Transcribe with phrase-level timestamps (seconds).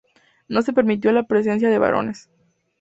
[0.47, 2.27] No se permitió la presencia de varones.